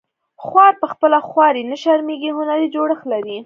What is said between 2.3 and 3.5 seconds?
هنري جوړښت لري